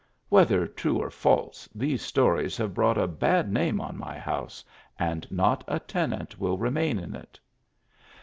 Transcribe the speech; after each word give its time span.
Whether 0.29 0.65
true 0.65 0.97
or 0.97 1.11
false 1.11 1.69
these 1.75 2.01
stories 2.01 2.57
have 2.57 2.73
brought 2.73 2.97
a 2.97 3.05
bad 3.07 3.53
name 3.53 3.79
on 3.79 3.99
my 3.99 4.17
house, 4.17 4.65
and 4.97 5.27
not 5.31 5.63
a 5.67 5.79
tenant 5.79 6.39
will 6.39 6.57
remain 6.57 6.97
in 6.97 7.13
it." 7.15 7.39